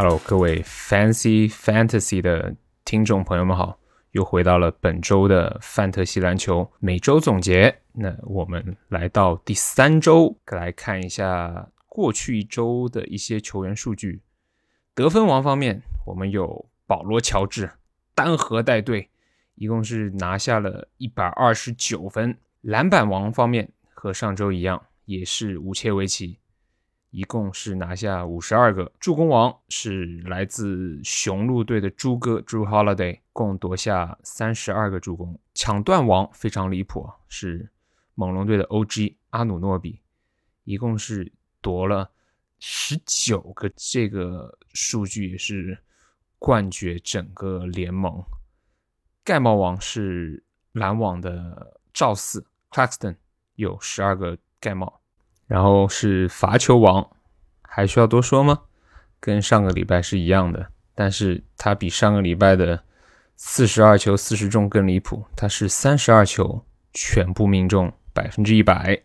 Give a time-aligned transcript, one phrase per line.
[0.00, 2.54] Hello，各位 Fancy Fantasy 的
[2.84, 3.80] 听众朋友们好，
[4.12, 7.80] 又回到了本周的范特西篮球每周总结。
[7.94, 14.22] 那我们来到第三周，来看一下过去一周的一些球员数据。
[14.94, 17.68] 得分王方面，我们有保罗·乔治
[18.14, 19.10] 单核带队，
[19.56, 22.38] 一共是拿下了一百二十九分。
[22.60, 26.38] 篮板王方面和上周一样，也是无切维奇。
[27.10, 35.38] 一共是拿下五十二个助攻王，是来自雄鹿队的朱哥朱 Holiday，共夺下三十二个助攻。
[35.54, 37.70] 抢断王非常离谱，是
[38.14, 40.00] 猛龙队的 OG 阿努诺比，
[40.64, 41.32] 一共是
[41.62, 42.10] 夺了
[42.58, 45.78] 十九个，这个数据也是
[46.38, 48.22] 冠绝整个联盟。
[49.24, 53.16] 盖帽王是篮网的赵四 Claxton，
[53.54, 55.00] 有十二个盖帽。
[55.48, 57.10] 然后是罚球王，
[57.62, 58.60] 还需要多说吗？
[59.18, 62.84] 跟上个礼拜是一样的，但是他比上个礼拜的
[63.34, 69.02] 四十二球四十中更离谱，他是三十二球全部命中百分之一百。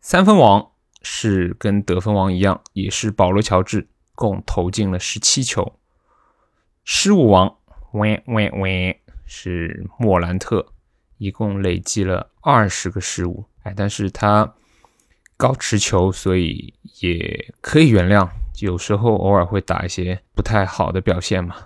[0.00, 0.70] 三分王
[1.02, 5.74] 是跟得分王一样，也是保罗乔治，共投进了十七球。
[6.84, 7.56] 失误王，
[7.94, 10.66] 喂喂喂，是莫兰特，
[11.18, 13.46] 一共累计了二十个失误。
[13.64, 14.54] 哎，但是他。
[15.42, 18.28] 高持球，所以也可以原谅。
[18.60, 21.56] 有时候偶尔会打一些不太好的表现嘛。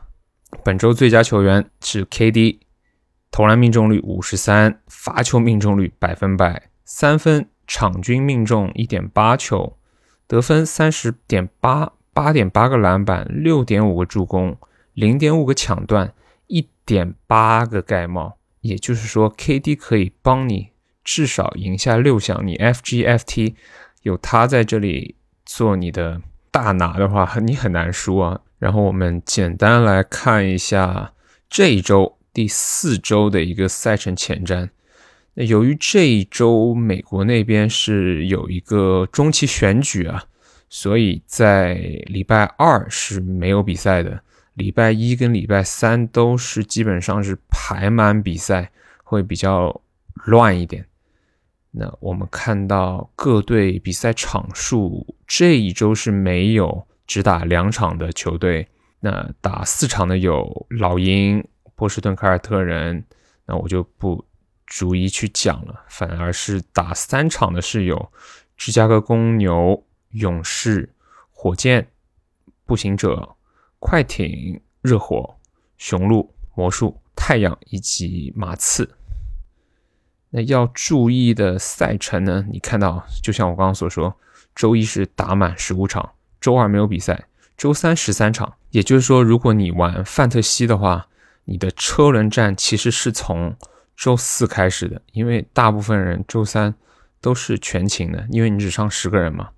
[0.64, 2.60] 本周最佳球员是 KD，
[3.30, 9.76] 投篮命中率五十三，罚球命中率百分百，三分场均命中一点八球，
[10.26, 14.56] 得分三十点八，八点八个篮板，六点五个助攻，
[14.94, 16.14] 零点五个抢断，
[16.46, 18.38] 一点八个盖帽。
[18.62, 20.70] 也就是说，KD 可以帮你。
[21.06, 23.54] 至少赢下六项，你 FGFT
[24.02, 28.40] 有他在这里做你的大拿的话，你很难输啊。
[28.58, 31.12] 然后我们简单来看一下
[31.48, 34.68] 这一周第四周的一个赛程前瞻。
[35.34, 40.24] 那由于这一周美国那边是有一个中期选举啊，
[40.68, 41.74] 所以在
[42.06, 44.20] 礼拜二是没有比赛的，
[44.54, 48.72] 礼拜一跟礼拜三都是基本上是排满比赛，
[49.04, 49.80] 会比较
[50.24, 50.84] 乱一点。
[51.78, 58.66] 那我们看到各队比赛场数，这一周是没有只打两场的球队。
[58.98, 63.04] 那打四场的有老鹰、波士顿凯尔特人，
[63.44, 64.24] 那我就不
[64.64, 65.84] 逐一去讲了。
[65.88, 68.10] 反而是打三场的是有
[68.56, 70.90] 芝加哥公牛、勇士、
[71.30, 71.86] 火箭、
[72.64, 73.36] 步行者、
[73.78, 75.36] 快艇、热火、
[75.76, 78.96] 雄鹿、魔术、太阳以及马刺。
[80.36, 82.44] 那要注意的赛程呢？
[82.50, 84.14] 你看到，就像我刚刚所说，
[84.54, 86.10] 周一是打满十五场，
[86.42, 87.24] 周二没有比赛，
[87.56, 88.52] 周三十三场。
[88.70, 91.06] 也就是说，如果你玩范特西的话，
[91.46, 93.56] 你的车轮战其实是从
[93.96, 96.74] 周四开始的，因为大部分人周三
[97.22, 99.48] 都是全勤的，因为你只上十个人嘛。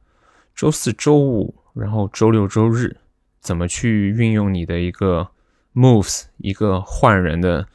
[0.54, 2.98] 周四周五，然后周六周日，
[3.40, 5.26] 怎么去运用你的一个
[5.74, 7.66] moves，一个换人的？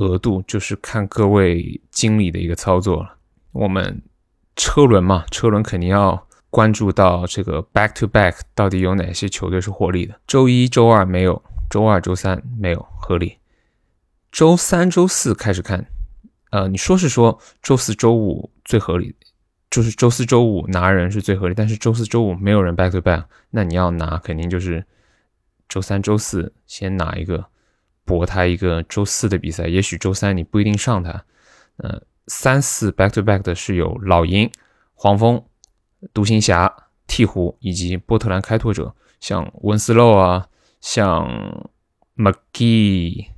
[0.00, 3.16] 额度就是看各位经理的一个操作了。
[3.52, 4.02] 我们
[4.56, 10.18] 车轮嘛，车轮肯定要关注到这个 back to back 到底有哪些球队是获利的。
[10.26, 13.36] 周一周二没有，周二周三没有合理。
[14.32, 15.86] 周三周四开始看，
[16.50, 19.14] 呃，你说是说周四周五最合理，
[19.68, 24.86] 就是周四周五拿人是最合理，但是周四周五没有人 back to back，那你要拿肯定就是
[25.68, 27.44] 周三周四先拿一个。
[28.18, 31.24] 博他一个周四的比赛，也许周三你不一定上他。
[31.76, 34.50] 呃，三四 back to back 的是有老鹰、
[34.94, 35.44] 黄蜂、
[36.12, 36.66] 独行侠、
[37.06, 40.48] 鹈鹕以及波特兰开拓者，像温斯洛啊，
[40.80, 41.70] 像
[42.16, 43.28] McGee、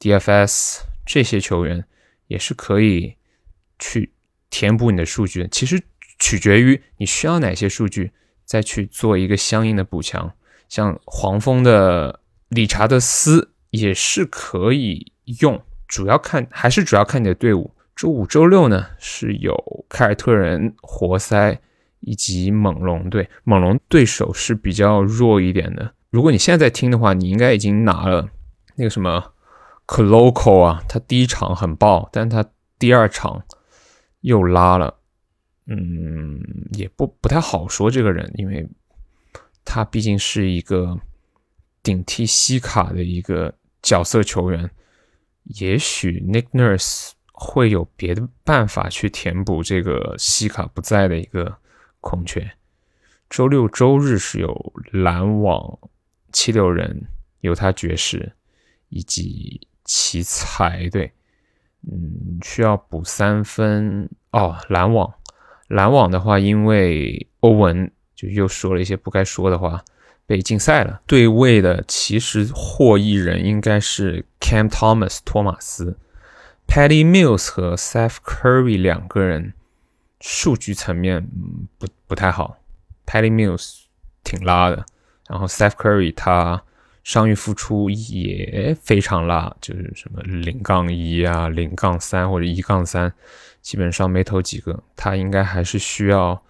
[0.00, 1.84] DFS 这些球员
[2.26, 3.14] 也是可以
[3.78, 4.12] 去
[4.50, 5.48] 填补你的数据。
[5.52, 5.80] 其实
[6.18, 8.10] 取决于你需要哪些数据，
[8.44, 10.34] 再去做一个相应的补强。
[10.68, 13.52] 像黄蜂的理查德斯。
[13.74, 17.72] 也是可以用，主要看还是主要看你的队伍。
[17.96, 21.60] 周五、周六呢是有凯尔特人、活塞
[22.00, 23.28] 以及猛龙队。
[23.42, 25.92] 猛龙对手是比较弱一点的。
[26.10, 28.28] 如果你现在在听的话，你应该已经拿了
[28.76, 29.32] 那个什么
[29.88, 32.44] c l o c o 啊，他第一场很爆，但他
[32.78, 33.42] 第二场
[34.20, 34.98] 又拉了。
[35.66, 36.40] 嗯，
[36.72, 38.68] 也不不太好说这个人，因为
[39.64, 40.98] 他毕竟是一个
[41.82, 43.52] 顶替西卡的一个。
[43.84, 44.70] 角色球员，
[45.42, 51.58] 也许 Nick Nurse 会有别的办法去填补这个西卡不在的一个
[52.00, 52.50] 空缺。
[53.28, 55.78] 周六周日是有篮网、
[56.32, 57.06] 七六人、
[57.40, 58.32] 犹他爵士
[58.88, 61.12] 以及奇才队。
[61.82, 64.56] 嗯，需要补三分哦。
[64.70, 65.12] 篮网，
[65.68, 69.84] 篮网的话，因为欧文就又说了一些不该说的话，
[70.26, 71.00] 被禁赛了。
[71.06, 75.98] 对位的其实获益人应该是 Cam Thomas 托马斯
[76.66, 79.54] ，Patty Mills 和 Seth Curry 两个人
[80.20, 81.26] 数据层面
[81.78, 82.58] 不不太好。
[83.06, 83.82] Patty Mills
[84.22, 84.86] 挺拉的，
[85.28, 86.62] 然后 Seth Curry 他。
[87.04, 93.12] 伤愈复出也非常拉，就是什么零杠一啊、零杠三或者一杠三，
[93.60, 94.82] 基本上没投几个。
[94.96, 96.42] 他应该还是需要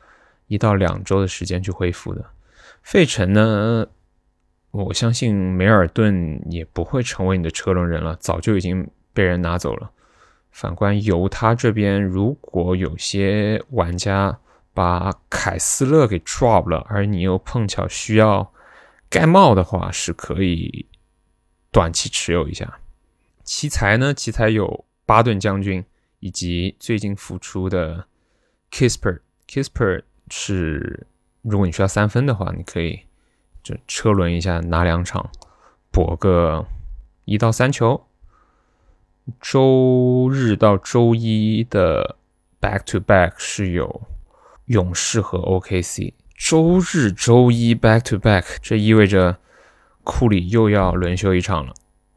[0.46, 2.24] 一到两周的时间去恢复的。
[2.84, 3.88] 费城呢，
[4.70, 9.90] 我相信梅尔顿也不会成为你的车轮人了，早就已经被人拿走了。
[10.52, 14.38] 反观犹他这边，如果有些玩家
[14.74, 18.52] 把凯斯勒给 drop 了，而你又碰巧需要。
[19.08, 20.86] 盖帽的话是可以
[21.70, 22.80] 短期持有一下。
[23.44, 24.12] 奇才呢？
[24.12, 25.84] 奇才有巴顿将军
[26.20, 28.06] 以及最近复出的
[28.70, 29.20] Kisper。
[29.48, 31.06] Kisper 是
[31.44, 33.00] 如果你需要三分的话，你可以
[33.62, 35.30] 就车轮一下，拿两场
[35.92, 36.66] 博个
[37.26, 38.04] 一到三球。
[39.40, 42.16] 周日到周一的
[42.60, 44.02] Back to Back 是有
[44.66, 46.14] 勇士和 OKC。
[46.36, 49.38] 周日、周一 back to back，这意味着
[50.02, 51.72] 库里又要轮休一场了。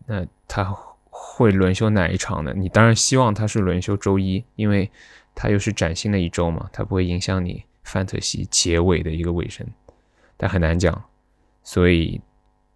[0.07, 0.75] 那他
[1.09, 2.51] 会轮休哪一场呢？
[2.55, 4.89] 你当然希望他是轮休周一，因为
[5.35, 9.65] 他又是崭新的一周嘛，他不会影响你范特西结尾的一个尾声。
[10.35, 11.05] 但很难讲，
[11.63, 12.21] 所以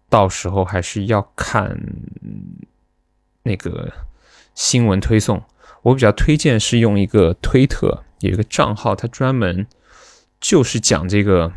[0.08, 1.78] 到时候还是要看
[3.44, 3.92] 那个
[4.54, 5.40] 新闻推送。
[5.82, 9.66] 我比较推荐是用一个推特，有一个账号，它专门。
[10.40, 11.52] 就是讲这个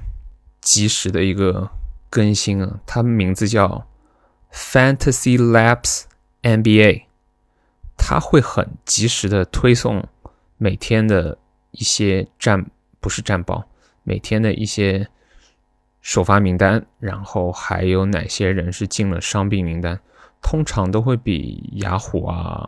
[0.61, 1.71] 及时的一个
[2.07, 3.87] 更新啊，它名字叫
[4.53, 6.03] Fantasy Labs
[6.43, 7.05] NBA，
[7.97, 10.07] 它会很及时的推送
[10.57, 11.39] 每天的
[11.71, 12.69] 一些战，
[13.05, 13.63] 不是战报，
[14.01, 15.07] 每天的一些
[16.01, 19.99] 首发名单，然后还有哪些人是进了伤病名单，
[20.41, 22.67] 通常都会比雅虎啊、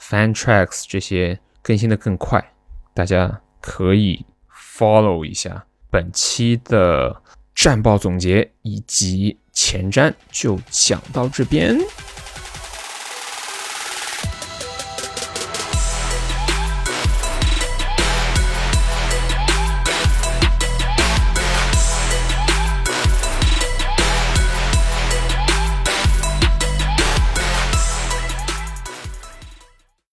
[0.00, 2.42] Fantrax 这些更新的更快，
[2.94, 4.24] 大家可以。
[4.76, 7.22] follow 一下本期的
[7.54, 11.78] 战报总结以及前瞻，就讲到这边。